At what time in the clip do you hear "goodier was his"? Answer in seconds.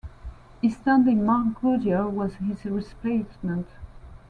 1.61-2.65